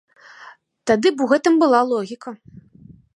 [0.91, 2.29] Тады б у гэтым была логіка.